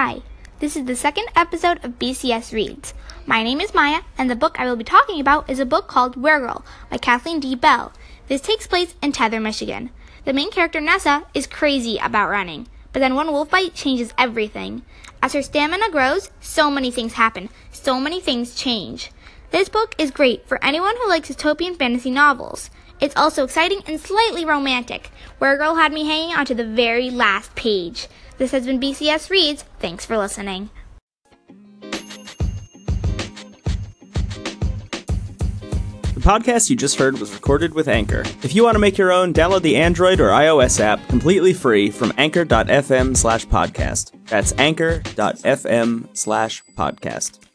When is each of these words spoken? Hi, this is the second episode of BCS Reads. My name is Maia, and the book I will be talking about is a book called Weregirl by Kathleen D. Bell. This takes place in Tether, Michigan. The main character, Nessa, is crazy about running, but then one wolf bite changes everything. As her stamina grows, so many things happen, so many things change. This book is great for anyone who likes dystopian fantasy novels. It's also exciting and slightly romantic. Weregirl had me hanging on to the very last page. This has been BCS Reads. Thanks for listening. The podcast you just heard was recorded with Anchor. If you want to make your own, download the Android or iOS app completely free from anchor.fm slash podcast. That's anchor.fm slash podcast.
Hi, 0.00 0.22
this 0.60 0.76
is 0.76 0.84
the 0.84 0.94
second 0.94 1.26
episode 1.34 1.84
of 1.84 1.98
BCS 1.98 2.52
Reads. 2.52 2.94
My 3.26 3.42
name 3.42 3.60
is 3.60 3.74
Maia, 3.74 4.02
and 4.16 4.30
the 4.30 4.36
book 4.36 4.54
I 4.56 4.64
will 4.64 4.76
be 4.76 4.84
talking 4.84 5.20
about 5.20 5.50
is 5.50 5.58
a 5.58 5.66
book 5.66 5.88
called 5.88 6.14
Weregirl 6.14 6.62
by 6.88 6.98
Kathleen 6.98 7.40
D. 7.40 7.56
Bell. 7.56 7.92
This 8.28 8.40
takes 8.40 8.68
place 8.68 8.94
in 9.02 9.10
Tether, 9.10 9.40
Michigan. 9.40 9.90
The 10.24 10.32
main 10.32 10.52
character, 10.52 10.80
Nessa, 10.80 11.24
is 11.34 11.48
crazy 11.48 11.98
about 11.98 12.30
running, 12.30 12.68
but 12.92 13.00
then 13.00 13.16
one 13.16 13.32
wolf 13.32 13.50
bite 13.50 13.74
changes 13.74 14.14
everything. 14.16 14.82
As 15.20 15.32
her 15.32 15.42
stamina 15.42 15.90
grows, 15.90 16.30
so 16.38 16.70
many 16.70 16.92
things 16.92 17.14
happen, 17.14 17.48
so 17.72 17.98
many 17.98 18.20
things 18.20 18.54
change. 18.54 19.10
This 19.50 19.68
book 19.70 19.94
is 19.96 20.10
great 20.10 20.46
for 20.46 20.62
anyone 20.62 20.94
who 20.96 21.08
likes 21.08 21.30
dystopian 21.30 21.76
fantasy 21.76 22.10
novels. 22.10 22.68
It's 23.00 23.16
also 23.16 23.44
exciting 23.44 23.80
and 23.86 23.98
slightly 23.98 24.44
romantic. 24.44 25.10
Weregirl 25.40 25.76
had 25.76 25.92
me 25.92 26.04
hanging 26.04 26.36
on 26.36 26.44
to 26.46 26.54
the 26.54 26.66
very 26.66 27.10
last 27.10 27.54
page. 27.54 28.08
This 28.36 28.50
has 28.50 28.66
been 28.66 28.78
BCS 28.80 29.30
Reads. 29.30 29.64
Thanks 29.78 30.04
for 30.04 30.18
listening. 30.18 30.68
The 36.14 36.24
podcast 36.24 36.68
you 36.68 36.76
just 36.76 36.98
heard 36.98 37.18
was 37.18 37.32
recorded 37.32 37.72
with 37.72 37.88
Anchor. 37.88 38.24
If 38.42 38.54
you 38.54 38.64
want 38.64 38.74
to 38.74 38.80
make 38.80 38.98
your 38.98 39.12
own, 39.12 39.32
download 39.32 39.62
the 39.62 39.76
Android 39.76 40.20
or 40.20 40.28
iOS 40.28 40.78
app 40.78 41.06
completely 41.08 41.54
free 41.54 41.90
from 41.90 42.12
anchor.fm 42.18 43.16
slash 43.16 43.46
podcast. 43.46 44.12
That's 44.26 44.52
anchor.fm 44.58 46.16
slash 46.16 46.62
podcast. 46.76 47.47